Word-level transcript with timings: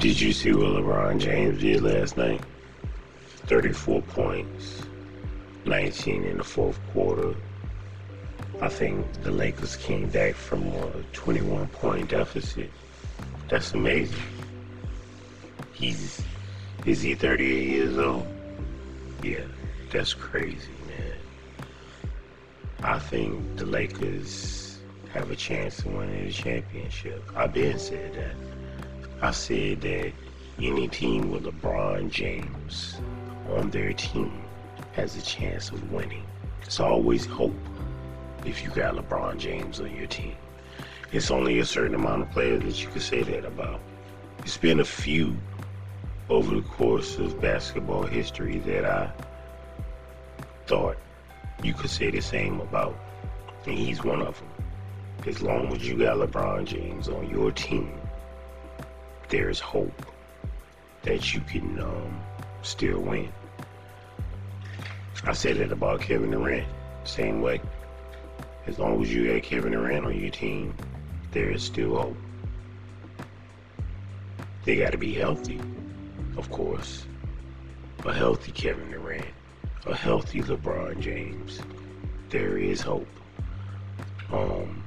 Did 0.00 0.18
you 0.18 0.32
see 0.32 0.50
what 0.54 0.82
LeBron 0.82 1.20
James 1.20 1.60
did 1.60 1.82
last 1.82 2.16
night? 2.16 2.40
34 3.48 4.00
points, 4.00 4.82
19 5.66 6.24
in 6.24 6.38
the 6.38 6.42
fourth 6.42 6.80
quarter. 6.94 7.34
I 8.62 8.70
think 8.70 9.04
the 9.24 9.30
Lakers 9.30 9.76
came 9.76 10.08
back 10.08 10.36
from 10.36 10.66
a 10.68 10.90
21 11.12 11.66
point 11.66 12.08
deficit. 12.08 12.70
That's 13.50 13.74
amazing. 13.74 14.16
He's, 15.74 16.22
is 16.86 17.02
he 17.02 17.14
38 17.14 17.68
years 17.68 17.98
old? 17.98 18.26
Yeah, 19.22 19.44
that's 19.92 20.14
crazy, 20.14 20.72
man. 20.88 22.08
I 22.82 22.98
think 22.98 23.58
the 23.58 23.66
Lakers 23.66 24.78
have 25.12 25.30
a 25.30 25.36
chance 25.36 25.76
to 25.82 25.90
win 25.90 26.24
the 26.24 26.32
championship. 26.32 27.22
I've 27.36 27.52
been 27.52 27.78
said 27.78 28.14
that. 28.14 28.49
I 29.22 29.32
said 29.32 29.82
that 29.82 30.12
any 30.58 30.88
team 30.88 31.30
with 31.30 31.44
LeBron 31.44 32.08
James 32.08 32.98
on 33.50 33.68
their 33.70 33.92
team 33.92 34.42
has 34.92 35.14
a 35.14 35.20
chance 35.20 35.68
of 35.70 35.92
winning. 35.92 36.24
It's 36.62 36.80
always 36.80 37.26
hope 37.26 37.54
if 38.46 38.64
you 38.64 38.70
got 38.70 38.94
LeBron 38.94 39.36
James 39.36 39.78
on 39.78 39.94
your 39.94 40.06
team. 40.06 40.36
It's 41.12 41.30
only 41.30 41.58
a 41.58 41.66
certain 41.66 41.94
amount 41.94 42.22
of 42.22 42.30
players 42.30 42.62
that 42.62 42.82
you 42.82 42.88
can 42.88 43.02
say 43.02 43.22
that 43.22 43.44
about. 43.44 43.80
It's 44.38 44.56
been 44.56 44.80
a 44.80 44.86
few 44.86 45.36
over 46.30 46.54
the 46.54 46.62
course 46.62 47.18
of 47.18 47.38
basketball 47.42 48.04
history 48.04 48.56
that 48.60 48.86
I 48.86 49.12
thought 50.66 50.96
you 51.62 51.74
could 51.74 51.90
say 51.90 52.10
the 52.10 52.22
same 52.22 52.58
about. 52.62 52.98
And 53.66 53.76
he's 53.76 54.02
one 54.02 54.22
of 54.22 54.38
them. 54.38 54.48
As 55.26 55.42
long 55.42 55.74
as 55.74 55.86
you 55.86 55.98
got 55.98 56.16
LeBron 56.16 56.64
James 56.64 57.08
on 57.08 57.28
your 57.28 57.50
team, 57.52 57.99
there's 59.30 59.60
hope 59.60 60.06
that 61.02 61.32
you 61.32 61.40
can 61.40 61.80
um, 61.80 62.20
still 62.62 63.00
win. 63.00 63.32
I 65.24 65.32
said 65.32 65.56
it 65.56 65.70
about 65.70 66.00
Kevin 66.00 66.32
Durant, 66.32 66.66
same 67.04 67.40
way. 67.40 67.60
As 68.66 68.78
long 68.78 69.00
as 69.02 69.12
you 69.12 69.32
got 69.32 69.42
Kevin 69.42 69.72
Durant 69.72 70.04
on 70.04 70.20
your 70.20 70.30
team, 70.30 70.74
there 71.30 71.50
is 71.50 71.62
still 71.62 71.96
hope. 71.96 72.16
They 74.64 74.76
got 74.76 74.92
to 74.92 74.98
be 74.98 75.14
healthy, 75.14 75.60
of 76.36 76.50
course. 76.50 77.06
A 78.04 78.12
healthy 78.12 78.52
Kevin 78.52 78.90
Durant, 78.90 79.26
a 79.86 79.94
healthy 79.94 80.42
LeBron 80.42 80.98
James. 81.00 81.60
There 82.30 82.58
is 82.58 82.80
hope. 82.80 83.08
Um, 84.32 84.79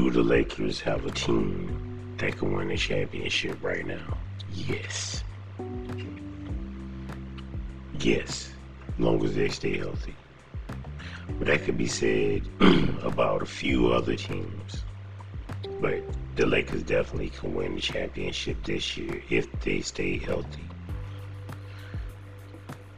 Do 0.00 0.10
the 0.10 0.22
Lakers 0.22 0.80
have 0.80 1.04
a 1.04 1.10
team 1.10 2.16
that 2.16 2.38
can 2.38 2.54
win 2.54 2.68
the 2.68 2.76
championship 2.78 3.62
right 3.62 3.86
now? 3.86 4.16
Yes. 4.50 5.22
Yes, 7.98 8.50
long 8.98 9.22
as 9.22 9.34
they 9.34 9.50
stay 9.50 9.76
healthy. 9.76 10.14
But 11.38 11.48
that 11.48 11.64
could 11.64 11.76
be 11.76 11.86
said 11.86 12.48
about 13.02 13.42
a 13.42 13.44
few 13.44 13.92
other 13.92 14.16
teams. 14.16 14.84
But 15.82 16.02
the 16.34 16.46
Lakers 16.46 16.82
definitely 16.82 17.28
can 17.28 17.54
win 17.54 17.74
the 17.74 17.82
championship 17.82 18.56
this 18.64 18.96
year 18.96 19.22
if 19.28 19.52
they 19.60 19.82
stay 19.82 20.16
healthy. 20.16 20.64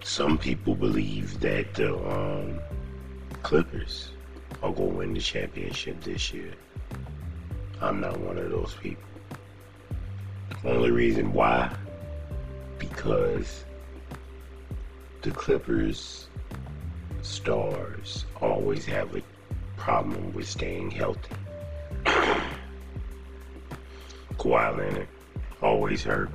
Some 0.05 0.39
people 0.39 0.77
believe 0.77 1.41
that 1.41 1.75
the 1.75 1.97
um, 1.97 2.61
Clippers 3.43 4.13
are 4.63 4.71
going 4.71 4.91
to 4.91 4.97
win 4.99 5.15
the 5.15 5.21
championship 5.21 6.01
this 6.05 6.33
year. 6.33 6.53
I'm 7.83 8.01
not 8.01 8.19
one 8.21 8.39
of 8.39 8.49
those 8.49 8.75
people. 8.81 9.03
Only 10.65 10.93
reason 10.93 11.33
why, 11.33 11.75
because 12.79 13.65
the 15.23 15.33
Clippers 15.33 16.29
stars 17.23 18.25
always 18.41 18.85
have 18.85 19.17
a 19.17 19.23
problem 19.77 20.33
with 20.33 20.49
staying 20.49 20.93
healthy. 20.93 21.35
Kawhi 24.39 24.79
Leonard 24.79 25.09
always 25.61 26.05
hurt. 26.05 26.31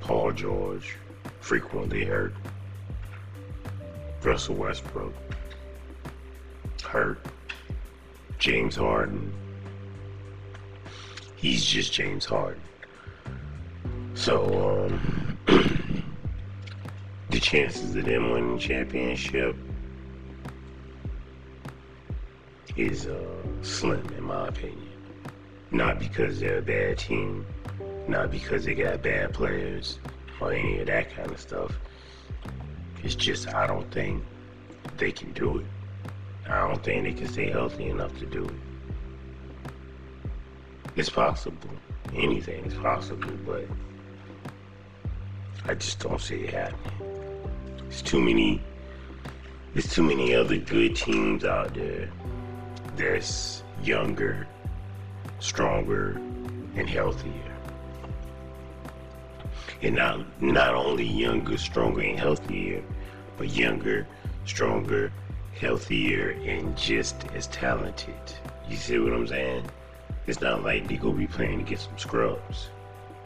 Paul 0.00 0.32
George 0.32 0.96
frequently 1.40 2.06
hurt. 2.06 2.32
Russell 4.22 4.54
Westbrook 4.54 5.12
hurt. 6.82 7.18
James 8.38 8.76
Harden 8.76 9.30
he's 11.36 11.64
just 11.64 11.92
James 11.92 12.24
Harden. 12.24 12.60
So, 14.14 14.88
um, 14.88 15.38
the 17.30 17.40
chances 17.40 17.94
of 17.94 18.04
them 18.04 18.30
winning 18.30 18.58
championship 18.58 19.54
is 22.76 23.06
uh, 23.06 23.22
slim, 23.62 24.04
in 24.16 24.24
my 24.24 24.48
opinion. 24.48 24.82
Not 25.70 25.98
because 25.98 26.40
they're 26.40 26.58
a 26.58 26.62
bad 26.62 26.98
team, 26.98 27.46
not 28.08 28.30
because 28.30 28.64
they 28.64 28.74
got 28.74 29.02
bad 29.02 29.34
players, 29.34 29.98
or 30.40 30.52
any 30.52 30.80
of 30.80 30.86
that 30.86 31.14
kind 31.14 31.30
of 31.30 31.40
stuff. 31.40 31.72
It's 33.02 33.14
just 33.14 33.54
I 33.54 33.66
don't 33.66 33.90
think 33.92 34.24
they 34.96 35.12
can 35.12 35.32
do 35.32 35.58
it. 35.58 35.66
I 36.48 36.66
don't 36.68 36.82
think 36.82 37.04
they 37.04 37.12
can 37.12 37.28
stay 37.28 37.50
healthy 37.50 37.86
enough 37.86 38.16
to 38.18 38.26
do 38.26 38.44
it. 38.44 38.54
It's 40.96 41.10
possible. 41.10 41.68
Anything 42.14 42.64
is 42.64 42.72
possible, 42.72 43.30
but 43.44 43.66
I 45.66 45.74
just 45.74 46.00
don't 46.00 46.18
see 46.18 46.44
it 46.44 46.54
happening. 46.54 47.50
It's 47.88 48.00
too 48.00 48.18
many. 48.18 48.62
There's 49.74 49.92
too 49.92 50.02
many 50.02 50.34
other 50.34 50.56
good 50.56 50.96
teams 50.96 51.44
out 51.44 51.74
there. 51.74 52.08
That's 52.96 53.62
younger, 53.82 54.48
stronger, 55.38 56.12
and 56.76 56.88
healthier. 56.88 57.52
And 59.82 59.96
not 59.96 60.40
not 60.40 60.74
only 60.74 61.04
younger, 61.04 61.58
stronger, 61.58 62.00
and 62.00 62.18
healthier, 62.18 62.82
but 63.36 63.50
younger, 63.50 64.06
stronger, 64.46 65.12
healthier, 65.60 66.30
and 66.46 66.74
just 66.74 67.26
as 67.34 67.48
talented. 67.48 68.14
You 68.66 68.76
see 68.76 68.98
what 68.98 69.12
I'm 69.12 69.26
saying? 69.26 69.68
It's 70.26 70.40
not 70.40 70.62
like 70.62 70.88
they 70.88 70.96
go 70.96 71.12
be 71.12 71.26
playing 71.26 71.58
to 71.58 71.64
get 71.64 71.80
some 71.80 71.96
scrubs. 71.98 72.70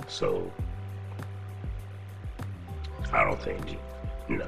So 0.06 0.50
I 3.12 3.24
don't 3.24 3.40
think 3.40 3.78
no. 4.28 4.46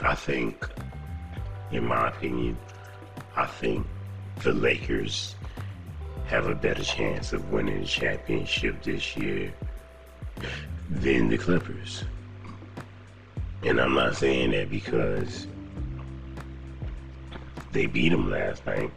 I 0.00 0.14
think, 0.14 0.68
in 1.72 1.86
my 1.86 2.08
opinion, 2.08 2.56
I 3.36 3.46
think 3.46 3.86
the 4.42 4.52
Lakers 4.52 5.34
have 6.26 6.46
a 6.46 6.54
better 6.54 6.84
chance 6.84 7.32
of 7.32 7.50
winning 7.50 7.80
the 7.80 7.86
championship 7.86 8.82
this 8.82 9.16
year 9.16 9.52
than 10.90 11.28
the 11.28 11.38
Clippers. 11.38 12.04
And 13.64 13.80
I'm 13.80 13.94
not 13.94 14.16
saying 14.16 14.52
that 14.52 14.70
because 14.70 15.48
they 17.72 17.86
beat 17.86 18.10
them 18.10 18.30
last 18.30 18.64
night. 18.66 18.92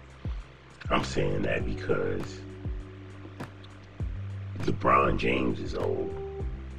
I'm 0.91 1.03
saying 1.06 1.44
that 1.44 1.66
because 1.66 2.41
LeBron 4.59 5.18
James 5.18 5.62
is 5.62 5.74
old, 5.74 6.13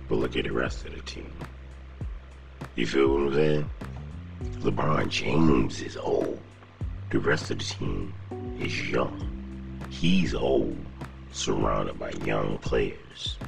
but 0.06 0.16
look 0.16 0.36
at 0.36 0.44
the 0.44 0.52
rest 0.52 0.84
of 0.84 0.94
the 0.94 1.00
team. 1.00 1.32
You 2.74 2.86
feel 2.86 3.08
what 3.08 3.20
I'm 3.20 3.34
saying? 3.34 3.70
LeBron 4.60 5.08
James 5.08 5.80
is 5.80 5.96
old. 5.96 6.38
The 7.10 7.20
rest 7.20 7.50
of 7.50 7.58
the 7.58 7.64
team 7.64 8.12
is 8.60 8.90
young. 8.90 9.28
He's 9.88 10.34
old, 10.34 10.76
surrounded 11.32 11.98
by 11.98 12.10
young 12.26 12.58
players. 12.58 13.38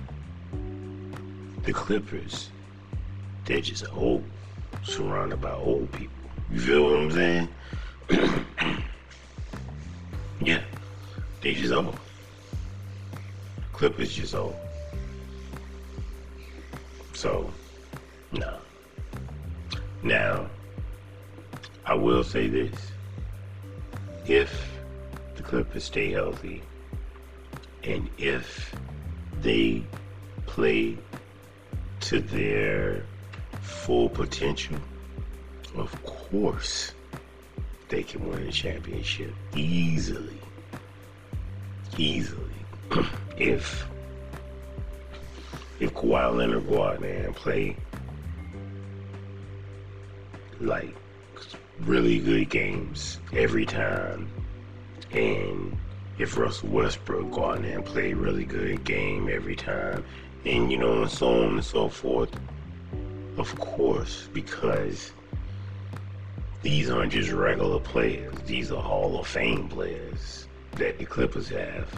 The 1.64 1.72
Clippers, 1.74 2.48
they're 3.44 3.60
just 3.60 3.84
old, 3.94 4.24
surrounded 4.82 5.42
by 5.42 5.52
old 5.52 5.92
people. 5.92 6.14
You 6.50 6.60
feel 6.60 6.84
what 6.84 6.96
I'm 6.96 7.10
saying? 7.10 7.48
They 11.44 11.52
just 11.52 11.74
old. 11.74 11.94
Clippers 13.74 14.14
just 14.14 14.34
old. 14.34 14.56
So, 17.12 17.52
no. 18.32 18.56
Now, 20.02 20.48
I 21.84 21.92
will 21.92 22.24
say 22.24 22.48
this. 22.48 22.92
If 24.26 24.80
the 25.36 25.42
Clippers 25.42 25.84
stay 25.84 26.10
healthy, 26.10 26.62
and 27.82 28.08
if 28.16 28.74
they 29.42 29.84
play 30.46 30.96
to 32.00 32.20
their 32.20 33.04
full 33.60 34.08
potential, 34.08 34.78
of 35.76 35.92
course, 36.04 36.94
they 37.90 38.02
can 38.02 38.26
win 38.30 38.44
a 38.44 38.50
championship 38.50 39.34
easily. 39.54 40.38
Easily. 41.98 42.40
if 43.36 43.86
if 45.80 45.92
Kawhi 45.92 46.36
Leonard 46.36 46.68
go 46.68 46.84
out 46.84 47.00
there 47.00 47.26
and 47.26 47.34
play 47.34 47.76
like 50.60 50.94
really 51.80 52.20
good 52.20 52.48
games 52.48 53.18
every 53.32 53.66
time, 53.66 54.28
and 55.12 55.76
if 56.18 56.36
Russell 56.36 56.68
Westbrook 56.68 57.32
go 57.32 57.44
out 57.46 57.62
there 57.62 57.76
and 57.76 57.84
play 57.84 58.14
really 58.14 58.44
good 58.44 58.84
game 58.84 59.28
every 59.28 59.56
time, 59.56 60.04
and 60.44 60.70
you 60.70 60.78
know, 60.78 61.02
and 61.02 61.10
so 61.10 61.44
on 61.44 61.54
and 61.54 61.64
so 61.64 61.88
forth, 61.88 62.30
of 63.36 63.54
course, 63.58 64.28
because 64.32 65.12
these 66.62 66.88
aren't 66.88 67.12
just 67.12 67.30
regular 67.32 67.80
players, 67.80 68.34
these 68.46 68.70
are 68.70 68.82
Hall 68.82 69.18
of 69.18 69.26
Fame 69.26 69.68
players 69.68 70.46
that 70.76 70.98
the 70.98 71.04
Clippers 71.04 71.48
have. 71.48 71.88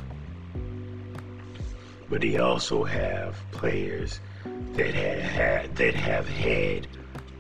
But 2.08 2.20
they 2.20 2.38
also 2.38 2.84
have 2.84 3.37
players 3.50 4.20
that 4.75 4.94
have 4.94 5.20
had 5.20 5.76
that 5.76 5.94
have 5.94 6.28
had 6.28 6.87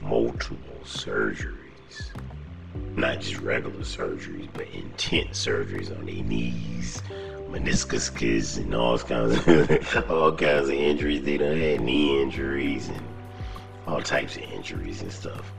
multiple 0.02 0.80
surgeries. 0.84 2.10
Not 2.96 3.20
just 3.20 3.40
regular 3.40 3.80
surgeries, 3.80 4.48
but 4.54 4.68
intense 4.68 5.44
surgeries 5.44 5.96
on 5.96 6.06
their 6.06 6.24
knees, 6.24 7.02
meniscus 7.50 8.56
and 8.56 8.74
all 8.74 8.98
kinds 8.98 9.36
of 9.46 10.10
all 10.10 10.32
kinds 10.32 10.68
of 10.68 10.74
injuries. 10.74 11.22
They 11.22 11.36
done 11.36 11.58
had 11.58 11.80
knee 11.80 12.20
injuries 12.20 12.88
and 12.88 13.02
all 13.86 14.02
types 14.02 14.36
of 14.36 14.42
injuries 14.42 15.02
and 15.02 15.12
stuff. 15.12 15.52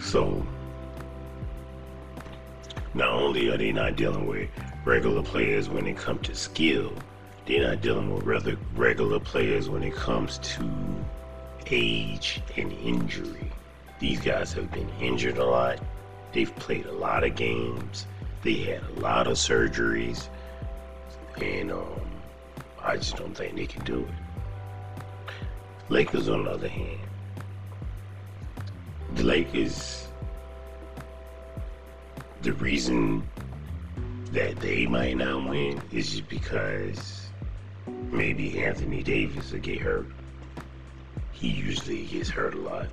So 0.00 0.44
not 2.98 3.10
only 3.10 3.48
are 3.48 3.56
they 3.56 3.70
not 3.70 3.94
dealing 3.94 4.26
with 4.26 4.50
regular 4.84 5.22
players 5.22 5.68
when 5.68 5.86
it 5.86 5.96
comes 5.96 6.26
to 6.26 6.34
skill, 6.34 6.92
they're 7.46 7.68
not 7.68 7.80
dealing 7.80 8.12
with 8.12 8.24
rather 8.24 8.56
regular 8.74 9.20
players 9.20 9.70
when 9.70 9.84
it 9.84 9.94
comes 9.94 10.38
to 10.38 10.68
age 11.70 12.42
and 12.56 12.72
injury. 12.72 13.52
These 14.00 14.20
guys 14.20 14.52
have 14.54 14.72
been 14.72 14.90
injured 15.00 15.38
a 15.38 15.44
lot. 15.44 15.78
They've 16.32 16.54
played 16.56 16.86
a 16.86 16.92
lot 16.92 17.22
of 17.22 17.36
games. 17.36 18.06
They 18.42 18.54
had 18.54 18.82
a 18.82 19.00
lot 19.00 19.28
of 19.28 19.34
surgeries. 19.34 20.28
And 21.40 21.70
um, 21.70 22.00
I 22.82 22.96
just 22.96 23.16
don't 23.16 23.32
think 23.32 23.54
they 23.54 23.66
can 23.66 23.84
do 23.84 24.00
it. 24.00 25.32
Lakers, 25.88 26.28
on 26.28 26.46
the 26.46 26.50
other 26.50 26.68
hand, 26.68 26.98
the 29.14 29.22
Lakers, 29.22 30.07
the 32.48 32.54
reason 32.54 33.22
that 34.32 34.56
they 34.60 34.86
might 34.86 35.18
not 35.18 35.50
win 35.50 35.78
is 35.92 36.12
just 36.12 36.28
because 36.30 37.28
maybe 38.10 38.64
Anthony 38.64 39.02
Davis 39.02 39.52
will 39.52 39.58
get 39.58 39.78
hurt. 39.82 40.06
He 41.32 41.48
usually 41.50 42.06
gets 42.06 42.30
hurt 42.30 42.54
a 42.54 42.58
lot. 42.58 42.86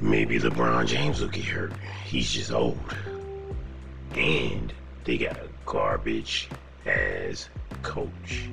Maybe 0.00 0.40
LeBron 0.40 0.88
James 0.88 1.20
will 1.20 1.28
get 1.28 1.44
hurt. 1.44 1.72
He's 2.04 2.32
just 2.32 2.50
old. 2.50 2.96
And 4.16 4.72
they 5.04 5.16
got 5.16 5.36
a 5.36 5.48
garbage 5.64 6.48
as 6.84 7.48
coach. 7.82 8.50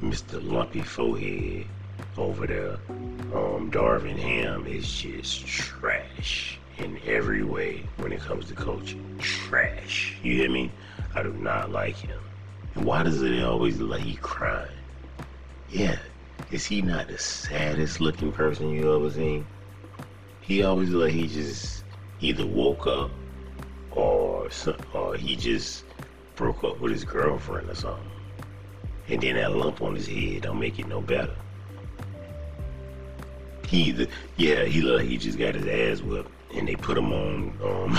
Mr. 0.00 0.40
Lumpy 0.40 0.82
Forehead 0.82 1.66
over 2.16 2.46
there. 2.46 2.78
Um, 3.34 3.72
Darvin 3.72 4.16
Ham 4.16 4.68
is 4.68 4.88
just 4.88 5.44
trash 5.48 6.59
in 6.80 6.98
every 7.06 7.44
way 7.44 7.84
when 7.98 8.12
it 8.12 8.20
comes 8.20 8.46
to 8.46 8.54
coaching. 8.54 9.18
Trash. 9.18 10.16
You 10.22 10.34
hear 10.34 10.50
me? 10.50 10.70
I 11.14 11.22
do 11.22 11.32
not 11.32 11.70
like 11.70 11.96
him. 11.96 12.20
And 12.74 12.84
why 12.84 13.02
does 13.02 13.22
it 13.22 13.42
always 13.42 13.80
like 13.80 14.02
he 14.02 14.16
crying? 14.16 14.70
Yeah, 15.70 15.98
is 16.50 16.66
he 16.66 16.82
not 16.82 17.08
the 17.08 17.18
saddest 17.18 18.00
looking 18.00 18.32
person 18.32 18.70
you 18.70 18.94
ever 18.94 19.10
seen? 19.10 19.46
He 20.40 20.62
always 20.62 20.90
like 20.90 21.12
he 21.12 21.26
just 21.26 21.84
either 22.20 22.46
woke 22.46 22.86
up 22.86 23.10
or 23.92 24.48
or 24.92 25.16
he 25.16 25.36
just 25.36 25.84
broke 26.34 26.64
up 26.64 26.80
with 26.80 26.92
his 26.92 27.04
girlfriend 27.04 27.68
or 27.68 27.74
something. 27.74 28.10
And 29.08 29.20
then 29.20 29.36
that 29.36 29.56
lump 29.56 29.82
on 29.82 29.94
his 29.94 30.06
head 30.06 30.42
don't 30.42 30.58
make 30.58 30.78
it 30.78 30.88
no 30.88 31.00
better. 31.00 31.34
He 33.66 33.82
either, 33.82 34.06
yeah, 34.36 34.64
he 34.64 34.80
look 34.80 35.02
he 35.02 35.16
just 35.16 35.38
got 35.38 35.54
his 35.54 35.66
ass 35.66 36.02
whipped 36.02 36.30
and 36.54 36.68
they 36.68 36.76
put 36.76 36.98
him 36.98 37.12
on 37.12 37.52
um 37.64 37.98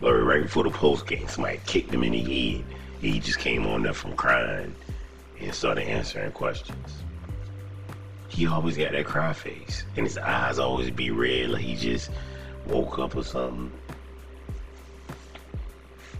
right 0.00 0.42
before 0.42 0.64
the 0.64 0.70
post 0.70 1.06
game. 1.06 1.26
Somebody 1.28 1.60
kicked 1.66 1.92
him 1.92 2.04
in 2.04 2.12
the 2.12 2.20
head. 2.20 2.64
He 3.00 3.18
just 3.18 3.38
came 3.38 3.66
on 3.66 3.82
there 3.82 3.94
from 3.94 4.14
crying 4.14 4.74
and 5.40 5.54
started 5.54 5.84
answering 5.84 6.32
questions. 6.32 7.02
He 8.28 8.46
always 8.46 8.76
got 8.76 8.92
that 8.92 9.06
cry 9.06 9.32
face, 9.32 9.84
and 9.96 10.06
his 10.06 10.18
eyes 10.18 10.58
always 10.58 10.90
be 10.90 11.10
red 11.10 11.50
like 11.50 11.62
he 11.62 11.74
just 11.74 12.10
woke 12.66 12.98
up 12.98 13.16
or 13.16 13.24
something. 13.24 13.72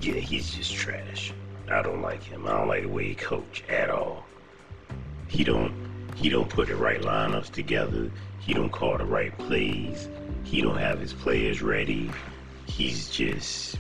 Yeah, 0.01 0.15
he's 0.15 0.55
just 0.55 0.75
trash. 0.75 1.33
I 1.71 1.83
don't 1.83 2.03
like 2.03 2.23
him. 2.23 2.47
I 2.47 2.51
don't 2.53 2.69
like 2.69 2.83
the 2.83 2.89
way 2.89 3.09
he 3.09 3.15
coach 3.15 3.63
at 3.69 3.91
all. 3.91 4.25
He 5.29 5.45
don't 5.45 5.73
he 6.17 6.29
don't 6.29 6.49
put 6.49 6.69
the 6.69 6.77
right 6.77 7.01
lineups 7.01 7.51
together. 7.51 8.11
He 8.41 8.53
don't 8.55 8.71
call 8.71 8.99
the 8.99 9.05
right 9.05 9.37
plays. 9.39 10.09
He 10.45 10.63
don't 10.63 10.79
have 10.79 11.01
his 11.01 11.13
players 11.13 11.63
ready. 11.63 12.11
He's 12.67 13.09
just 13.09 13.79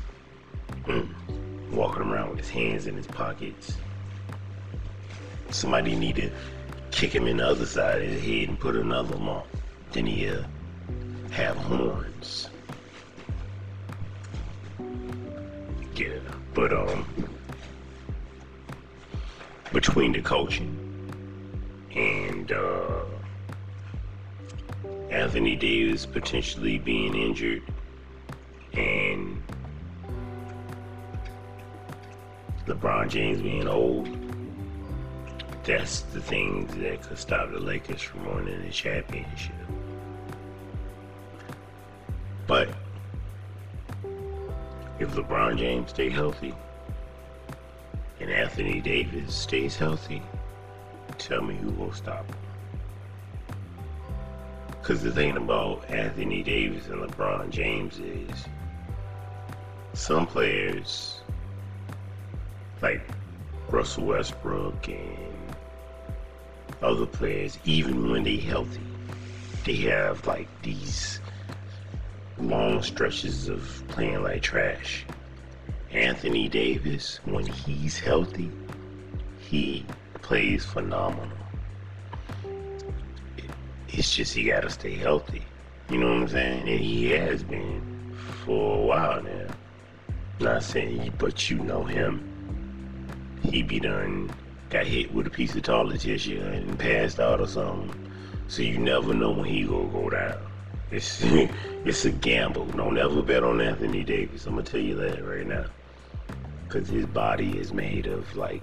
mm, 0.84 1.08
walking 1.70 2.02
around 2.02 2.30
with 2.30 2.38
his 2.40 2.48
hands 2.50 2.86
in 2.86 2.96
his 2.96 3.06
pockets. 3.06 3.76
Somebody 5.50 5.96
need 5.96 6.16
to 6.16 6.30
kick 6.90 7.12
him 7.14 7.26
in 7.26 7.38
the 7.38 7.46
other 7.46 7.66
side 7.66 8.02
of 8.02 8.08
his 8.08 8.22
head 8.22 8.48
and 8.48 8.58
put 8.58 8.76
another 8.76 9.16
one 9.16 9.28
on. 9.28 9.42
Then 9.92 10.06
he'll 10.06 10.44
have 11.30 11.56
horns. 11.56 12.48
Yeah, 15.96 16.18
but 16.54 16.72
um, 16.72 17.04
between 19.72 20.12
the 20.12 20.22
coaching 20.22 20.76
and 21.94 22.50
uh, 22.52 23.02
Anthony 25.10 25.56
Davis 25.56 26.06
potentially 26.06 26.78
being 26.78 27.14
injured 27.14 27.62
and 28.74 29.42
LeBron 32.66 33.08
James 33.08 33.42
being 33.42 33.66
old, 33.66 34.08
that's 35.64 36.02
the 36.02 36.20
things 36.20 36.72
that 36.76 37.02
could 37.02 37.18
stop 37.18 37.50
the 37.50 37.58
Lakers 37.58 38.00
from 38.00 38.24
winning 38.34 38.62
the 38.62 38.70
championship. 38.70 39.54
But 42.46 42.68
if 45.00 45.10
LeBron 45.14 45.58
James 45.58 45.90
stay 45.90 46.10
healthy 46.10 46.54
and 48.20 48.30
Anthony 48.30 48.80
Davis 48.80 49.34
stays 49.34 49.76
healthy, 49.76 50.22
tell 51.18 51.42
me 51.42 51.56
who 51.56 51.70
will 51.70 51.92
stop 51.92 52.26
him. 52.26 52.49
Because 54.80 55.02
the 55.02 55.12
thing 55.12 55.36
about 55.36 55.88
Anthony 55.90 56.42
Davis 56.42 56.86
and 56.88 57.02
LeBron 57.02 57.50
James 57.50 57.98
is 57.98 58.46
some 59.92 60.26
players, 60.26 61.20
like 62.80 63.02
Russell 63.68 64.06
Westbrook 64.06 64.88
and 64.88 65.54
other 66.82 67.06
players, 67.06 67.58
even 67.64 68.10
when 68.10 68.24
they're 68.24 68.40
healthy, 68.40 68.80
they 69.64 69.76
have 69.76 70.26
like 70.26 70.48
these 70.62 71.20
long 72.38 72.82
stretches 72.82 73.48
of 73.48 73.82
playing 73.88 74.22
like 74.22 74.42
trash. 74.42 75.04
Anthony 75.92 76.48
Davis, 76.48 77.20
when 77.24 77.44
he's 77.44 77.98
healthy, 77.98 78.50
he 79.38 79.84
plays 80.22 80.64
phenomenal. 80.64 81.36
It's 83.92 84.14
just 84.14 84.34
he 84.34 84.44
got 84.44 84.60
to 84.62 84.70
stay 84.70 84.94
healthy. 84.94 85.42
You 85.90 85.98
know 85.98 86.08
what 86.08 86.22
I'm 86.22 86.28
saying? 86.28 86.68
And 86.68 86.80
he 86.80 87.10
has 87.10 87.42
been 87.42 88.14
for 88.44 88.76
a 88.78 88.86
while 88.86 89.22
now. 89.22 89.48
Not 90.38 90.62
saying 90.62 91.12
but 91.18 91.50
you 91.50 91.58
know 91.58 91.82
him. 91.82 92.26
He 93.42 93.62
be 93.62 93.80
done, 93.80 94.30
got 94.68 94.86
hit 94.86 95.12
with 95.12 95.26
a 95.26 95.30
piece 95.30 95.54
of 95.56 95.62
toilet 95.62 96.00
tissue 96.00 96.40
and 96.40 96.78
passed 96.78 97.18
out 97.18 97.40
or 97.40 97.46
something. 97.46 98.12
So 98.48 98.62
you 98.62 98.78
never 98.78 99.12
know 99.12 99.32
when 99.32 99.46
he 99.46 99.64
gonna 99.64 99.88
go 99.88 100.08
down. 100.08 100.38
It's 100.90 101.20
it's 101.84 102.04
a 102.04 102.10
gamble. 102.10 102.66
Don't 102.66 102.96
ever 102.96 103.22
bet 103.22 103.42
on 103.42 103.60
Anthony 103.60 104.04
Davis. 104.04 104.46
I'm 104.46 104.54
gonna 104.54 104.66
tell 104.66 104.80
you 104.80 104.94
that 104.96 105.24
right 105.24 105.46
now. 105.46 105.66
Cause 106.68 106.88
his 106.88 107.06
body 107.06 107.58
is 107.58 107.72
made 107.72 108.06
of 108.06 108.36
like 108.36 108.62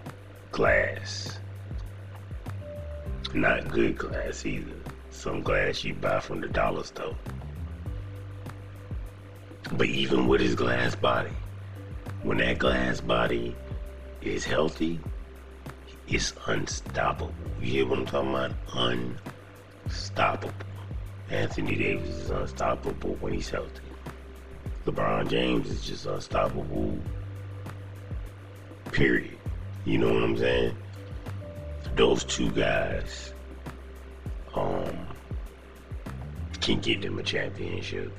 glass. 0.52 1.40
Not 3.34 3.68
good 3.68 3.98
glass 3.98 4.46
either. 4.46 4.77
Some 5.18 5.42
glass 5.42 5.84
you 5.84 5.96
buy 5.96 6.20
from 6.20 6.42
the 6.42 6.48
dollar 6.48 6.84
store. 6.84 7.16
But 9.72 9.88
even 9.88 10.28
with 10.28 10.42
his 10.42 10.54
glass 10.54 10.94
body, 10.94 11.32
when 12.22 12.38
that 12.38 12.60
glass 12.60 13.02
body 13.02 13.56
is 14.22 14.46
healthy, 14.46 15.00
it's 16.08 16.36
unstoppable. 16.46 17.34
You 17.60 17.72
hear 17.72 17.88
what 17.88 17.98
I'm 17.98 18.06
talking 18.06 18.30
about? 18.30 18.52
Unstoppable. 19.86 20.54
Anthony 21.32 21.76
Davis 21.76 22.10
is 22.10 22.30
unstoppable 22.30 23.18
when 23.20 23.34
he's 23.34 23.50
healthy. 23.50 23.82
LeBron 24.86 25.32
James 25.32 25.68
is 25.68 25.84
just 25.84 26.06
unstoppable. 26.06 26.96
Period. 28.92 29.36
You 29.84 29.98
know 29.98 30.14
what 30.14 30.22
I'm 30.22 30.38
saying? 30.38 30.78
Those 31.96 32.24
two 32.24 32.52
guys 32.52 33.34
can 36.68 36.82
get 36.82 37.02
them 37.02 37.18
a 37.18 37.24
championship 37.24 38.12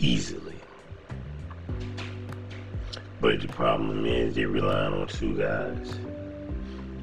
easily. 0.00 0.56
But 3.20 3.40
the 3.40 3.46
problem 3.46 4.04
is 4.06 4.34
they 4.34 4.44
rely 4.44 4.86
on 4.86 5.06
two 5.06 5.38
guys. 5.38 6.00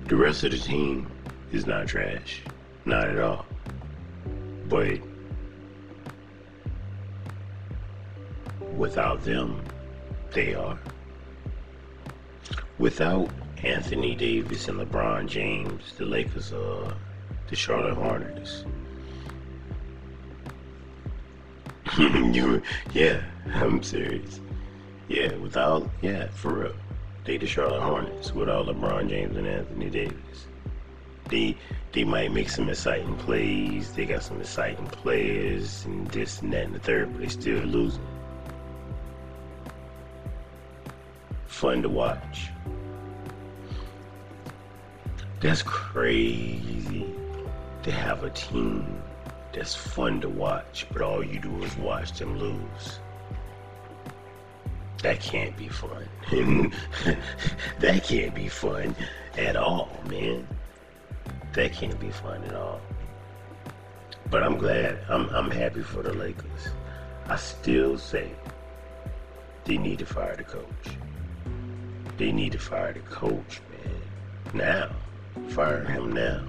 The 0.08 0.18
rest 0.18 0.44
of 0.44 0.52
the 0.52 0.58
team 0.58 1.10
is 1.54 1.66
not 1.66 1.88
trash. 1.88 2.42
Not 2.84 3.08
at 3.08 3.18
all. 3.18 3.46
But 4.68 5.00
without 8.76 9.24
them, 9.24 9.62
they 10.34 10.54
are. 10.54 10.78
Without 12.78 13.30
Anthony 13.64 14.16
Davis 14.16 14.68
and 14.68 14.82
LeBron 14.82 15.28
James, 15.28 15.94
the 15.98 16.06
Lakers 16.06 16.52
are 16.52 16.94
the 17.48 17.56
Charlotte 17.56 17.96
Hornets. 17.96 18.66
you, 22.34 22.62
yeah, 22.94 23.24
I'm 23.56 23.82
serious. 23.82 24.40
Yeah, 25.08 25.34
without, 25.38 25.90
yeah, 26.02 26.28
for 26.28 26.54
real. 26.54 26.74
They 27.24 27.38
the 27.38 27.48
Charlotte 27.48 27.82
Hornets 27.82 28.34
without 28.34 28.68
LeBron 28.68 29.10
James 29.10 29.36
and 29.36 29.48
Anthony 29.48 29.90
Davis. 29.90 30.48
They 31.30 31.58
they 31.92 32.04
might 32.04 32.32
make 32.32 32.50
some 32.50 32.70
exciting 32.70 33.16
plays. 33.18 33.92
They 33.94 34.06
got 34.06 34.22
some 34.22 34.40
exciting 34.40 34.86
players 34.88 35.86
and 35.86 36.08
this 36.10 36.42
and 36.42 36.54
that 36.54 36.66
and 36.66 36.76
the 36.76 36.80
third, 36.80 37.12
but 37.14 37.22
they 37.22 37.30
still 37.30 37.64
losing. 37.64 38.06
Fun 41.48 41.82
to 41.82 41.90
watch. 41.90 42.52
That's 45.40 45.64
crazy 45.64 47.06
to 47.82 47.92
have 47.92 48.24
a 48.24 48.30
team 48.30 49.02
that's 49.58 49.74
fun 49.74 50.22
to 50.22 50.30
watch, 50.30 50.86
but 50.94 51.02
all 51.02 51.24
you 51.24 51.40
do 51.40 51.64
is 51.64 51.76
watch 51.78 52.12
them 52.20 52.38
lose. 52.38 53.00
That 55.02 55.20
can't 55.20 55.58
be 55.58 55.68
fun. 55.68 56.08
that 57.80 58.04
can't 58.04 58.36
be 58.36 58.50
fun 58.50 58.96
at 59.36 59.56
all, 59.56 59.90
man. 60.08 60.48
That 61.54 61.74
can't 61.74 62.00
be 62.00 62.12
fun 62.12 62.44
at 62.44 62.54
all. 62.54 62.80
But 64.30 64.44
I'm 64.44 64.58
glad. 64.58 65.00
I'm 65.10 65.28
I'm 65.30 65.50
happy 65.50 65.82
for 65.82 66.04
the 66.04 66.14
Lakers. 66.14 66.70
I 67.28 67.36
still 67.36 67.98
say 67.98 68.30
they 69.66 69.80
need 69.80 70.00
to 70.00 70.06
fire 70.06 70.36
the 70.36 70.44
coach. 70.44 70.88
They 72.18 72.32
need 72.32 72.52
to 72.52 72.60
fire 72.60 72.94
the 72.94 73.00
coach, 73.00 73.62
man. 73.72 74.02
Now. 74.54 74.90
Fire 75.50 75.84
him 75.84 76.12
now. 76.12 76.44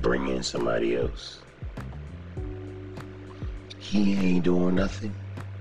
Bring 0.00 0.28
in 0.28 0.42
somebody 0.42 0.96
else. 0.96 1.40
He 3.78 4.14
ain't 4.14 4.44
doing 4.44 4.76
nothing. 4.76 5.14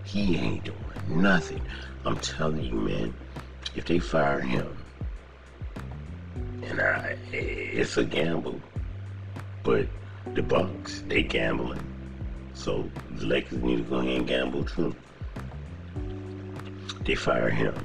He 0.03 0.37
ain't 0.37 0.65
doing 0.65 1.21
nothing. 1.21 1.61
I'm 2.05 2.17
telling 2.17 2.63
you, 2.63 2.75
man, 2.75 3.13
if 3.75 3.85
they 3.85 3.99
fire 3.99 4.39
him, 4.39 4.77
and 6.63 6.81
I, 6.81 7.17
it's 7.31 7.97
a 7.97 8.03
gamble, 8.03 8.61
but 9.63 9.87
the 10.33 10.43
Bucks, 10.43 11.03
they 11.07 11.23
gambling. 11.23 11.81
So 12.53 12.91
the 13.11 13.25
Lakers 13.25 13.61
need 13.61 13.77
to 13.77 13.83
go 13.83 13.97
ahead 13.97 14.17
and 14.17 14.27
gamble 14.27 14.65
too. 14.65 14.95
They 17.01 17.15
fire 17.15 17.49
him 17.49 17.75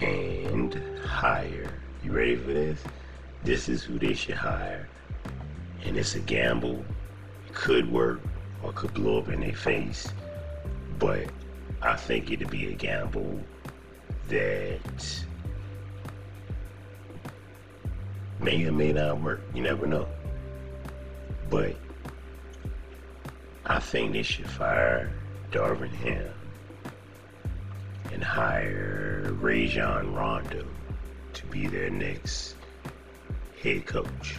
and 0.00 0.74
hire. 1.04 1.82
You 2.02 2.12
ready 2.12 2.36
for 2.36 2.52
this? 2.52 2.82
This 3.46 3.68
is 3.68 3.84
who 3.84 3.96
they 3.96 4.12
should 4.12 4.34
hire. 4.34 4.88
And 5.84 5.96
it's 5.96 6.16
a 6.16 6.18
gamble. 6.18 6.84
It 7.46 7.54
could 7.54 7.88
work 7.92 8.20
or 8.60 8.72
could 8.72 8.92
blow 8.92 9.20
up 9.20 9.28
in 9.28 9.38
their 9.38 9.54
face. 9.54 10.12
But 10.98 11.28
I 11.80 11.94
think 11.94 12.32
it'd 12.32 12.50
be 12.50 12.66
a 12.66 12.72
gamble 12.72 13.38
that 14.26 15.24
may 18.40 18.64
or 18.64 18.72
may 18.72 18.92
not 18.92 19.20
work. 19.20 19.42
You 19.54 19.62
never 19.62 19.86
know. 19.86 20.08
But 21.48 21.76
I 23.64 23.78
think 23.78 24.14
they 24.14 24.24
should 24.24 24.50
fire 24.50 25.12
Darvin 25.52 25.92
Ham 25.92 26.32
and 28.12 28.24
hire 28.24 29.30
Rajon 29.38 30.12
Rondo 30.12 30.66
to 31.34 31.46
be 31.46 31.68
their 31.68 31.90
next 31.90 32.55
head 33.62 33.86
coach. 33.86 34.36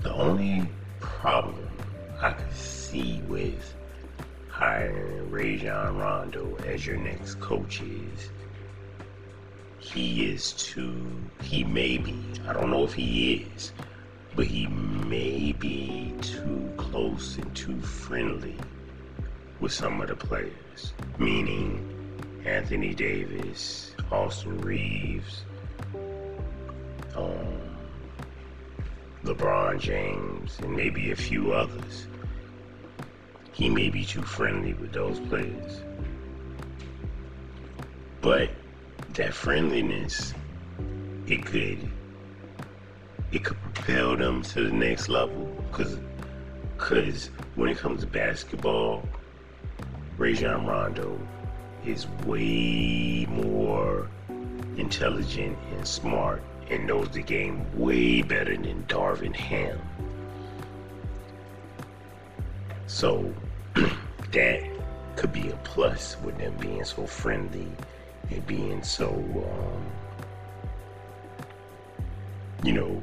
The 0.00 0.12
only 0.12 0.66
problem 1.00 1.68
I 2.20 2.32
could 2.32 2.52
see 2.52 3.22
with 3.28 3.74
hiring 4.48 5.30
Rajon 5.30 5.96
Rondo 5.96 6.56
as 6.66 6.86
your 6.86 6.96
next 6.96 7.40
coach 7.40 7.80
is 7.82 8.30
he 9.80 10.30
is 10.30 10.52
too, 10.52 11.04
he 11.42 11.64
may 11.64 11.98
be, 11.98 12.14
I 12.46 12.52
don't 12.52 12.70
know 12.70 12.84
if 12.84 12.92
he 12.92 13.34
is, 13.54 13.72
but 14.36 14.46
he 14.46 14.66
may 14.66 15.52
be 15.52 16.14
too 16.20 16.72
close 16.76 17.38
and 17.38 17.54
too 17.56 17.80
friendly 17.80 18.56
with 19.58 19.72
some 19.72 20.00
of 20.00 20.08
the 20.08 20.14
players, 20.14 20.92
meaning 21.18 21.86
Anthony 22.44 22.94
Davis, 22.94 23.92
Austin 24.12 24.60
Reaves, 24.60 25.44
um, 27.16 27.60
LeBron 29.24 29.78
James, 29.78 30.58
and 30.60 30.74
maybe 30.74 31.10
a 31.10 31.16
few 31.16 31.52
others. 31.52 32.06
He 33.52 33.68
may 33.68 33.90
be 33.90 34.04
too 34.04 34.22
friendly 34.22 34.72
with 34.74 34.92
those 34.92 35.20
players. 35.20 35.82
But 38.20 38.50
that 39.14 39.34
friendliness, 39.34 40.34
it 41.26 41.44
could 41.44 41.78
it 43.32 43.44
could 43.44 43.56
propel 43.62 44.16
them 44.16 44.42
to 44.42 44.64
the 44.64 44.72
next 44.72 45.08
level. 45.08 45.48
Cause 45.72 45.98
cause 46.78 47.30
when 47.54 47.68
it 47.68 47.78
comes 47.78 48.00
to 48.00 48.06
basketball, 48.06 49.02
Rajon 50.16 50.66
Rondo 50.66 51.18
is 51.84 52.06
way 52.24 53.26
more 53.26 54.08
intelligent 54.76 55.56
and 55.72 55.86
smart 55.86 56.42
and 56.70 56.86
knows 56.86 57.10
the 57.10 57.22
game 57.22 57.66
way 57.78 58.22
better 58.22 58.56
than 58.56 58.84
Darvin 58.84 59.34
Ham. 59.34 59.78
So 62.86 63.32
that 64.32 64.62
could 65.16 65.32
be 65.32 65.50
a 65.50 65.56
plus 65.64 66.16
with 66.22 66.38
them 66.38 66.54
being 66.60 66.84
so 66.84 67.06
friendly 67.06 67.68
and 68.30 68.46
being 68.46 68.82
so, 68.82 69.08
um, 69.08 69.84
you 72.62 72.72
know, 72.72 73.02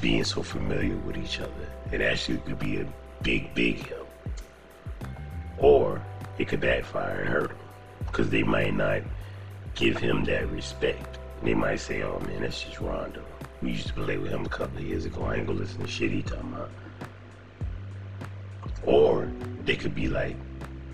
being 0.00 0.24
so 0.24 0.42
familiar 0.42 0.96
with 0.96 1.16
each 1.16 1.38
other. 1.38 1.68
It 1.92 2.00
actually 2.00 2.38
could 2.38 2.58
be 2.58 2.80
a 2.80 2.86
big, 3.22 3.54
big 3.54 3.86
help. 3.88 4.08
Or 5.58 6.02
it 6.38 6.48
could 6.48 6.60
backfire 6.60 7.20
and 7.20 7.28
hurt 7.28 7.50
him 7.50 7.58
because 8.06 8.30
they 8.30 8.42
might 8.42 8.74
not 8.74 9.02
give 9.74 9.98
him 9.98 10.24
that 10.24 10.50
respect. 10.50 11.18
They 11.42 11.54
might 11.54 11.80
say, 11.80 12.02
oh 12.02 12.20
man, 12.20 12.42
that's 12.42 12.62
just 12.62 12.80
Rondo. 12.80 13.24
We 13.62 13.72
used 13.72 13.88
to 13.88 13.94
play 13.94 14.16
with 14.16 14.30
him 14.30 14.44
a 14.44 14.48
couple 14.48 14.78
of 14.78 14.84
years 14.84 15.04
ago. 15.04 15.24
I 15.24 15.36
ain't 15.36 15.46
gonna 15.46 15.58
listen 15.58 15.80
to 15.80 15.88
shit 15.88 16.12
he 16.12 16.22
talking 16.22 16.52
about. 16.52 16.70
Or 18.84 19.28
they 19.64 19.74
could 19.74 19.94
be 19.94 20.08
like, 20.08 20.36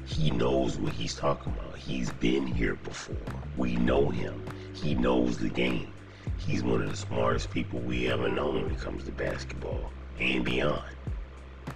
he 0.07 0.31
knows 0.31 0.78
what 0.78 0.95
he's 0.95 1.14
talking 1.14 1.52
about. 1.52 1.76
He's 1.76 2.11
been 2.12 2.47
here 2.47 2.76
before. 2.76 3.17
We 3.59 3.76
know 3.76 4.09
him. 4.09 4.43
He 4.73 4.95
knows 4.95 5.37
the 5.37 5.50
game. 5.50 5.93
He's 6.38 6.62
one 6.62 6.83
of 6.83 6.90
the 6.90 6.97
smartest 6.97 7.50
people 7.50 7.81
we 7.81 8.11
ever 8.11 8.28
known 8.28 8.62
when 8.62 8.71
it 8.73 8.81
comes 8.81 9.05
to 9.05 9.12
basketball 9.12 9.90
and 10.19 10.45
beyond. 10.45 10.83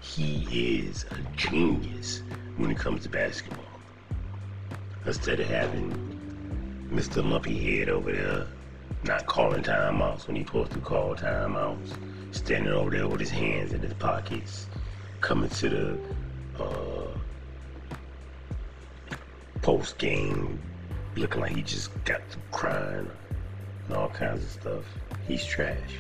He 0.01 0.81
is 0.81 1.05
a 1.11 1.19
genius 1.37 2.23
when 2.57 2.71
it 2.71 2.79
comes 2.79 3.03
to 3.03 3.11
basketball. 3.11 3.65
Instead 5.05 5.41
of 5.41 5.49
having 5.49 6.89
Mr. 6.91 7.29
Lumpy 7.29 7.59
Head 7.59 7.89
over 7.89 8.13
there 8.13 8.47
not 9.05 9.27
calling 9.27 9.63
timeouts 9.63 10.27
when 10.27 10.37
he's 10.37 10.47
supposed 10.47 10.73
to 10.73 10.79
call 10.79 11.15
timeouts, 11.15 11.97
standing 12.31 12.73
over 12.73 12.91
there 12.91 13.09
with 13.09 13.21
his 13.21 13.31
hands 13.31 13.73
in 13.73 13.81
his 13.81 13.95
pockets, 13.95 14.69
coming 15.21 15.51
to 15.51 15.69
the 15.69 15.99
uh, 16.63 17.19
post 19.61 19.99
game 19.99 20.59
looking 21.17 21.41
like 21.41 21.55
he 21.55 21.63
just 21.63 21.91
got 22.05 22.21
crying 22.51 23.11
and 23.87 23.97
all 23.97 24.09
kinds 24.09 24.43
of 24.43 24.51
stuff. 24.51 24.85
He's 25.27 25.45
trash. 25.45 25.97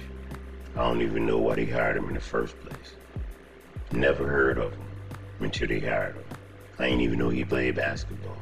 I 0.74 0.84
don't 0.84 1.02
even 1.02 1.26
know 1.26 1.38
why 1.38 1.56
they 1.56 1.66
hired 1.66 1.96
him 1.96 2.08
in 2.08 2.14
the 2.14 2.20
first 2.20 2.58
place. 2.60 2.94
Never 3.92 4.26
heard 4.26 4.58
of 4.58 4.72
him 4.72 4.86
until 5.40 5.68
they 5.68 5.80
hired 5.80 6.16
him. 6.16 6.24
I 6.78 6.86
didn't 6.86 7.02
even 7.02 7.18
know 7.18 7.28
he 7.28 7.44
played 7.44 7.76
basketball. 7.76 8.36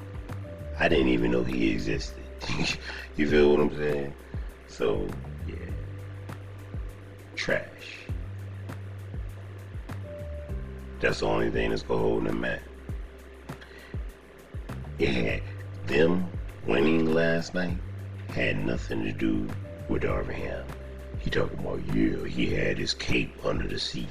I 0.78 0.88
didn't 0.88 1.08
even 1.08 1.32
know 1.32 1.42
he 1.42 1.70
existed. 1.70 2.22
you 3.16 3.28
feel 3.28 3.50
what 3.50 3.60
I'm 3.60 3.76
saying? 3.76 4.14
So, 4.70 5.06
yeah. 5.48 5.56
Trash. 7.34 8.06
That's 11.00 11.20
the 11.20 11.26
only 11.26 11.50
thing 11.50 11.70
that's 11.70 11.82
gonna 11.82 12.00
hold 12.00 12.24
them 12.24 12.40
back. 12.40 12.62
It 14.98 15.08
had 15.08 15.42
them 15.86 16.26
winning 16.66 17.12
last 17.12 17.52
night 17.54 17.76
had 18.28 18.64
nothing 18.64 19.02
to 19.02 19.12
do 19.12 19.48
with 19.88 20.02
Darvin 20.02 20.34
Ham. 20.34 20.64
He 21.18 21.30
talking 21.30 21.58
about 21.58 21.80
yeah, 21.94 22.24
he 22.24 22.46
had 22.46 22.78
his 22.78 22.94
cape 22.94 23.34
under 23.44 23.66
the 23.66 23.78
seat. 23.78 24.08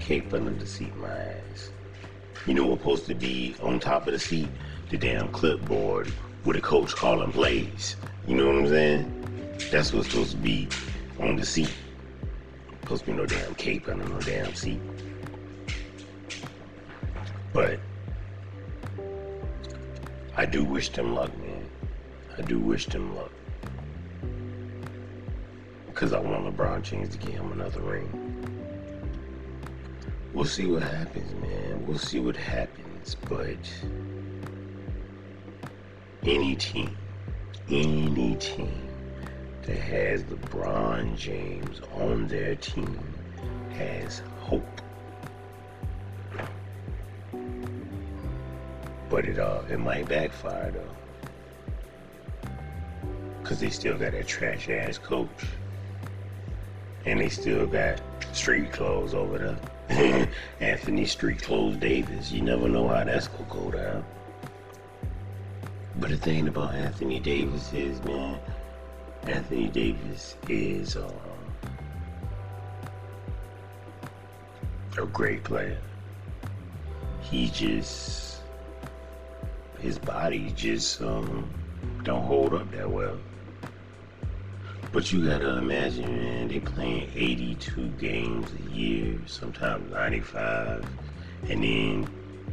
Cape 0.00 0.32
under 0.34 0.50
the 0.50 0.66
seat, 0.66 0.94
my 0.96 1.08
ass. 1.08 1.70
You 2.46 2.54
know 2.54 2.66
what's 2.66 2.82
supposed 2.82 3.06
to 3.06 3.14
be 3.14 3.56
on 3.62 3.80
top 3.80 4.06
of 4.06 4.12
the 4.12 4.18
seat? 4.18 4.48
The 4.90 4.98
damn 4.98 5.28
clipboard 5.28 6.12
with 6.44 6.56
a 6.56 6.60
coach 6.60 6.94
calling 6.94 7.32
plays. 7.32 7.96
You 8.28 8.36
know 8.36 8.46
what 8.46 8.56
I'm 8.56 8.68
saying? 8.68 9.23
That's 9.70 9.92
what's 9.92 10.08
supposed 10.08 10.32
to 10.32 10.36
be 10.36 10.68
on 11.20 11.36
the 11.36 11.44
seat. 11.44 11.72
Supposed 12.82 13.04
to 13.04 13.10
be 13.12 13.16
no 13.16 13.26
damn 13.26 13.54
cape 13.54 13.88
under 13.88 14.06
no 14.06 14.20
damn 14.20 14.54
seat. 14.54 14.80
But 17.52 17.78
I 20.36 20.44
do 20.44 20.64
wish 20.64 20.90
them 20.90 21.14
luck, 21.14 21.36
man. 21.38 21.68
I 22.36 22.42
do 22.42 22.58
wish 22.58 22.86
them 22.86 23.14
luck. 23.16 23.30
Because 25.86 26.12
I 26.12 26.18
want 26.18 26.44
LeBron 26.44 26.82
James 26.82 27.10
to 27.10 27.18
give 27.18 27.34
him 27.34 27.52
another 27.52 27.80
ring. 27.80 28.10
We'll 30.32 30.44
see 30.44 30.66
what 30.66 30.82
happens, 30.82 31.32
man. 31.34 31.86
We'll 31.86 31.98
see 31.98 32.18
what 32.18 32.36
happens. 32.36 33.14
But 33.28 33.56
any 36.24 36.56
team, 36.56 36.96
any 37.68 38.34
team 38.36 38.83
that 39.66 39.76
has 39.76 40.22
LeBron 40.24 41.16
James 41.16 41.80
on 41.94 42.26
their 42.28 42.54
team 42.56 42.98
has 43.72 44.22
hope. 44.40 44.80
But 49.08 49.26
it 49.26 49.38
uh 49.38 49.62
it 49.70 49.78
might 49.78 50.08
backfire 50.08 50.72
though. 50.72 52.50
Cause 53.42 53.60
they 53.60 53.70
still 53.70 53.98
got 53.98 54.12
that 54.12 54.26
trash 54.26 54.68
ass 54.68 54.98
coach. 54.98 55.28
And 57.06 57.20
they 57.20 57.28
still 57.28 57.66
got 57.66 58.00
street 58.32 58.72
clothes 58.72 59.14
over 59.14 59.38
there. 59.38 60.28
Anthony 60.60 61.04
Street 61.04 61.42
Clothes 61.42 61.76
Davis. 61.76 62.32
You 62.32 62.40
never 62.40 62.68
know 62.68 62.88
how 62.88 63.04
that's 63.04 63.28
gonna 63.28 63.44
go 63.50 63.70
down. 63.70 64.04
But 66.00 66.10
the 66.10 66.16
thing 66.16 66.48
about 66.48 66.74
Anthony 66.74 67.20
Davis 67.20 67.72
is, 67.74 68.02
man, 68.04 68.38
Anthony 69.26 69.68
Davis 69.68 70.36
is 70.48 70.96
um, 70.96 71.12
a 74.98 75.06
great 75.06 75.42
player. 75.44 75.78
He 77.22 77.48
just 77.48 78.42
his 79.80 79.98
body 79.98 80.52
just 80.56 81.00
um, 81.02 81.48
don't 82.02 82.22
hold 82.24 82.54
up 82.54 82.70
that 82.72 82.90
well. 82.90 83.18
But 84.92 85.12
you 85.12 85.26
gotta 85.26 85.56
imagine, 85.58 86.06
man, 86.06 86.48
they 86.48 86.60
playing 86.60 87.10
82 87.14 87.88
games 87.98 88.48
a 88.52 88.72
year, 88.72 89.18
sometimes 89.26 89.90
95, 89.90 90.86
and 91.48 91.62
then 91.62 92.08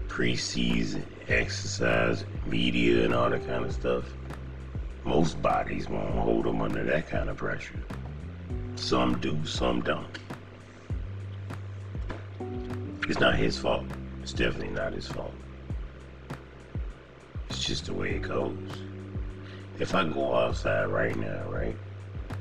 preseason 0.07 1.03
exercise, 1.27 2.25
media, 2.45 3.05
and 3.05 3.13
all 3.13 3.29
that 3.29 3.45
kind 3.45 3.63
of 3.65 3.73
stuff. 3.73 4.05
Most 5.03 5.41
bodies 5.41 5.89
won't 5.89 6.13
hold 6.15 6.45
them 6.45 6.61
under 6.61 6.83
that 6.83 7.09
kind 7.09 7.29
of 7.29 7.37
pressure. 7.37 7.79
Some 8.75 9.19
do, 9.19 9.43
some 9.45 9.81
don't. 9.81 10.19
It's 13.09 13.19
not 13.19 13.35
his 13.35 13.57
fault. 13.57 13.85
It's 14.21 14.33
definitely 14.33 14.69
not 14.69 14.93
his 14.93 15.07
fault. 15.07 15.33
It's 17.49 17.63
just 17.63 17.87
the 17.87 17.93
way 17.93 18.11
it 18.11 18.21
goes. 18.21 18.55
If 19.79 19.95
I 19.95 20.07
go 20.07 20.35
outside 20.35 20.85
right 20.85 21.15
now, 21.15 21.43
right, 21.49 21.75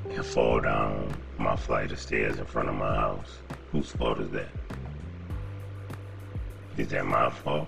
and 0.09 0.25
fall 0.25 0.59
down 0.59 1.13
my 1.39 1.55
flight 1.55 1.91
of 1.91 1.99
stairs 1.99 2.37
in 2.37 2.45
front 2.45 2.69
of 2.69 2.75
my 2.75 2.95
house, 2.95 3.39
whose 3.71 3.89
fault 3.91 4.19
is 4.19 4.29
that? 4.29 4.49
Is 6.77 6.89
that 6.89 7.05
my 7.05 7.29
fault? 7.29 7.67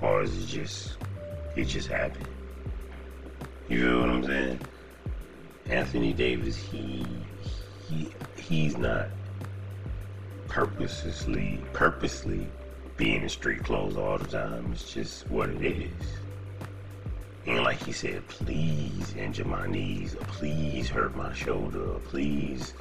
Or 0.00 0.22
is 0.22 0.36
it 0.36 0.46
just, 0.46 0.98
it 1.56 1.64
just 1.64 1.88
happened? 1.88 2.28
You 3.72 3.80
feel 3.80 4.00
what 4.00 4.10
I'm 4.10 4.24
saying? 4.24 4.60
Anthony 5.70 6.12
Davis, 6.12 6.56
he, 6.56 7.06
he, 7.88 8.10
he's 8.36 8.76
not 8.76 9.06
purposely, 10.46 11.58
purposely 11.72 12.46
being 12.98 13.22
in 13.22 13.30
street 13.30 13.64
clothes 13.64 13.96
all 13.96 14.18
the 14.18 14.26
time. 14.26 14.72
It's 14.72 14.92
just 14.92 15.26
what 15.30 15.48
it 15.48 15.62
is. 15.62 15.90
And 17.46 17.64
like 17.64 17.82
he 17.82 17.92
said, 17.92 18.28
please 18.28 19.14
injure 19.16 19.46
my 19.46 19.66
knees, 19.66 20.16
or 20.16 20.24
please 20.26 20.90
hurt 20.90 21.16
my 21.16 21.32
shoulder, 21.32 21.98
please 22.04 22.74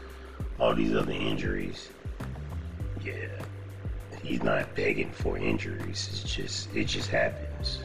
all 0.59 0.75
these 0.75 0.93
other 0.93 1.13
injuries. 1.13 1.87
Yeah, 3.01 3.29
he's 4.21 4.43
not 4.43 4.75
begging 4.75 5.11
for 5.11 5.37
injuries. 5.37 6.09
It's 6.11 6.23
just 6.23 6.75
it 6.75 6.83
just 6.83 7.09
happens. 7.09 7.79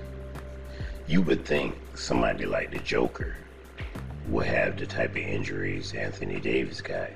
You 1.09 1.23
would 1.23 1.45
think 1.45 1.77
somebody 1.95 2.47
like 2.47 2.73
the 2.73 2.81
Joker 2.81 3.37
would 4.29 4.47
have 4.47 4.77
the 4.77 4.87
type 4.87 5.11
of 5.11 5.19
injuries 5.19 5.95
Anthony 5.95 6.41
Davis 6.41 6.81
got, 6.81 7.11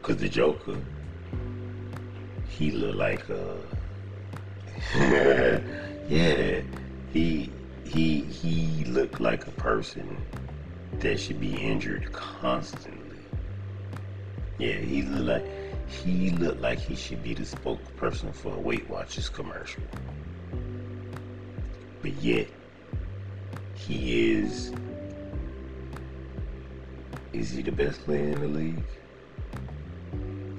cause 0.00 0.16
the 0.16 0.28
Joker, 0.28 0.78
he 2.48 2.70
looked 2.70 2.96
like 2.96 3.28
a 3.28 3.58
yeah, 6.08 6.62
he 7.12 7.52
he 7.84 8.20
he 8.22 8.84
looked 8.86 9.20
like 9.20 9.46
a 9.46 9.50
person 9.52 10.16
that 11.00 11.20
should 11.20 11.40
be 11.40 11.54
injured 11.54 12.10
constantly. 12.12 13.18
Yeah, 14.58 14.76
he 14.76 15.02
looked 15.02 15.26
like 15.26 15.90
he 15.90 16.30
looked 16.30 16.60
like 16.60 16.78
he 16.78 16.96
should 16.96 17.22
be 17.22 17.34
the 17.34 17.42
spokesperson 17.42 18.34
for 18.34 18.54
a 18.54 18.58
Weight 18.58 18.88
Watchers 18.88 19.28
commercial. 19.28 19.82
But 22.00 22.12
yet 22.22 22.48
he 23.74 24.32
is 24.32 24.72
is 27.32 27.50
he 27.50 27.62
the 27.62 27.72
best 27.72 28.04
player 28.04 28.30
in 28.30 28.40
the 28.40 28.48
league? 28.48 28.84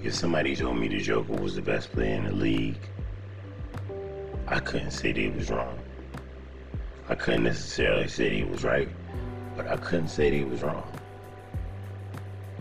If 0.04 0.13
somebody 0.13 0.56
told 0.56 0.78
me 0.78 0.88
the 0.88 0.99
Joker 0.99 1.34
was 1.34 1.56
the 1.56 1.62
best 1.62 1.91
player 1.91 2.15
in 2.15 2.25
the 2.25 2.34
league, 2.34 2.89
I 4.47 4.60
couldn't 4.60 4.91
say 4.91 5.12
they 5.13 5.30
was 5.30 5.49
wrong. 5.49 5.80
I 7.08 7.15
couldn't 7.15 7.43
necessarily 7.43 8.08
say 8.08 8.36
he 8.36 8.43
was 8.43 8.63
right, 8.63 8.89
but 9.56 9.67
I 9.67 9.78
couldn't 9.78 10.10
say 10.10 10.38
he 10.38 10.43
was 10.43 10.62
wrong. 10.62 10.91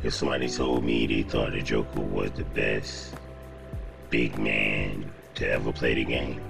If 0.02 0.14
somebody 0.14 0.48
told 0.48 0.84
me 0.84 1.06
they 1.06 1.22
thought 1.22 1.52
the 1.52 1.62
Joker 1.62 2.00
was 2.00 2.30
the 2.32 2.44
best 2.44 3.14
big 4.10 4.38
man 4.38 5.10
to 5.34 5.50
ever 5.50 5.72
play 5.72 5.94
the 5.94 6.04
game, 6.04 6.40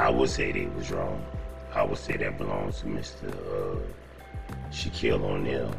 I 0.00 0.08
would 0.08 0.30
say 0.30 0.50
they 0.50 0.64
was 0.64 0.90
wrong. 0.90 1.22
I 1.74 1.82
would 1.82 1.98
say 1.98 2.16
that 2.16 2.38
belongs 2.38 2.80
to 2.80 2.86
Mr. 2.86 3.28
Uh, 3.28 3.78
Shaquille 4.70 5.22
O'Neal. 5.22 5.74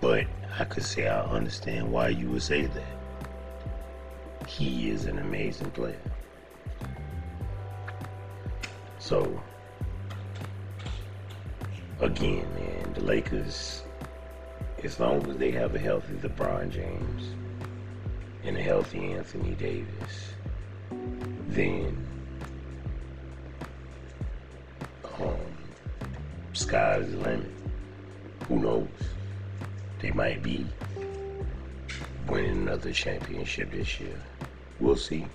But 0.00 0.24
I 0.58 0.64
could 0.64 0.82
say 0.82 1.06
I 1.06 1.20
understand 1.22 1.92
why 1.92 2.08
you 2.08 2.30
would 2.30 2.42
say 2.42 2.64
that. 2.64 4.48
He 4.48 4.88
is 4.88 5.04
an 5.04 5.18
amazing 5.18 5.70
player. 5.72 6.00
So, 8.98 9.38
again, 12.00 12.46
man, 12.54 12.94
the 12.94 13.04
Lakers, 13.04 13.82
as 14.82 14.98
long 14.98 15.28
as 15.28 15.36
they 15.36 15.50
have 15.50 15.74
a 15.74 15.78
healthy 15.78 16.14
LeBron 16.14 16.70
James 16.70 17.34
and 18.44 18.56
a 18.56 18.62
healthy 18.62 19.12
Anthony 19.12 19.50
Davis, 19.56 20.32
then 21.48 22.11
sky's 26.72 27.10
the 27.10 27.18
limit. 27.18 27.50
Who 28.48 28.58
knows? 28.58 28.88
They 30.00 30.10
might 30.12 30.42
be 30.42 30.64
winning 32.26 32.62
another 32.62 32.92
championship 32.92 33.72
this 33.72 34.00
year. 34.00 34.18
We'll 34.80 34.96
see. 34.96 35.26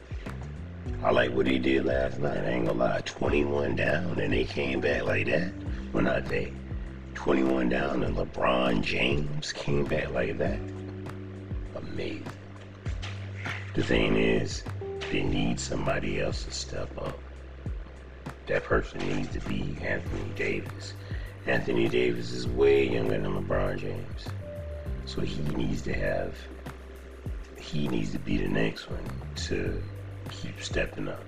I 1.03 1.11
like 1.11 1.31
what 1.31 1.45
he 1.45 1.59
did 1.59 1.85
last 1.85 2.17
night. 2.17 2.39
I 2.39 2.49
ain't 2.49 2.65
gonna 2.65 2.79
lie. 2.79 3.01
21 3.05 3.75
down 3.75 4.19
and 4.19 4.33
they 4.33 4.45
came 4.45 4.81
back 4.81 5.03
like 5.03 5.27
that. 5.27 5.51
Well, 5.93 6.05
not 6.05 6.25
they. 6.25 6.51
21 7.13 7.69
down 7.69 8.01
and 8.01 8.17
LeBron 8.17 8.81
James 8.81 9.53
came 9.53 9.85
back 9.85 10.09
like 10.09 10.39
that. 10.39 10.57
Amazing. 11.75 12.25
The 13.75 13.83
thing 13.83 14.15
is, 14.15 14.63
they 15.11 15.21
need 15.21 15.59
somebody 15.59 16.19
else 16.19 16.45
to 16.45 16.51
step 16.51 16.89
up. 16.97 17.19
That 18.47 18.63
person 18.63 19.07
needs 19.07 19.29
to 19.33 19.39
be 19.41 19.77
Anthony 19.83 20.31
Davis. 20.35 20.95
Anthony 21.47 21.87
Davis 21.87 22.33
is 22.33 22.45
way 22.45 22.85
younger 22.85 23.17
than 23.17 23.31
LeBron 23.31 23.77
James. 23.77 24.25
So 25.05 25.21
he 25.21 25.41
needs 25.55 25.81
to 25.83 25.93
have, 25.93 26.35
he 27.57 27.87
needs 27.87 28.11
to 28.11 28.19
be 28.19 28.37
the 28.37 28.49
next 28.49 28.89
one 28.89 29.03
to 29.47 29.81
keep 30.29 30.61
stepping 30.61 31.07
up. 31.07 31.23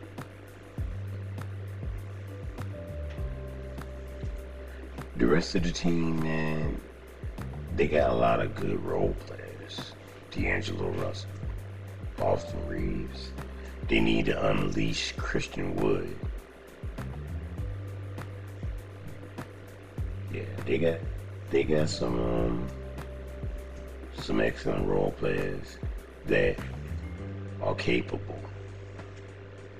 The 5.15 5.25
rest 5.25 5.55
of 5.55 5.63
the 5.63 5.71
team, 5.71 6.21
man, 6.21 6.81
they 7.77 7.87
got 7.87 8.09
a 8.09 8.13
lot 8.13 8.41
of 8.41 8.55
good 8.55 8.83
role 8.83 9.15
players. 9.25 9.93
D'Angelo 10.31 10.89
Russell, 10.89 11.29
Austin 12.21 12.67
Reaves. 12.67 13.31
They 13.87 14.01
need 14.01 14.25
to 14.25 14.49
unleash 14.49 15.13
Christian 15.13 15.77
Wood. 15.77 16.13
They 20.69 20.77
got 20.77 20.99
they 21.49 21.63
got 21.63 21.89
some 21.89 22.19
um, 22.19 22.67
some 24.13 24.39
excellent 24.39 24.87
role 24.87 25.11
players 25.17 25.79
that 26.27 26.59
are 27.63 27.73
capable 27.73 28.39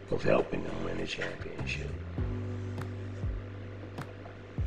of 0.10 0.24
helping 0.24 0.64
them 0.64 0.84
win 0.84 1.00
a 1.00 1.06
championship. 1.06 1.92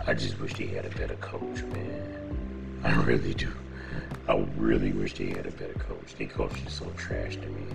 I 0.06 0.14
just 0.14 0.38
wish 0.40 0.54
they 0.54 0.68
had 0.68 0.84
a 0.84 0.90
better 0.90 1.16
coach, 1.16 1.62
man. 1.64 2.80
I 2.84 2.94
really 3.02 3.34
do. 3.34 3.52
I 4.28 4.36
really 4.56 4.92
wish 4.92 5.14
they 5.14 5.30
had 5.30 5.46
a 5.46 5.50
better 5.50 5.74
coach. 5.74 6.14
They 6.16 6.26
coach 6.26 6.64
is 6.64 6.72
so 6.72 6.86
trash 6.96 7.34
to 7.34 7.48
me. 7.48 7.66